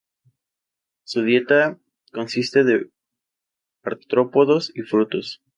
Su 1.03 1.21
dieta 1.21 1.77
consiste 2.11 2.63
de 2.63 2.89
artrópodos 3.83 4.71
y 4.75 4.81
frutos. 4.81 5.43